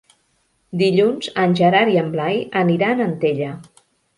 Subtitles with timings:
[0.81, 3.53] Dilluns en Gerard i en Blai aniran a Antella.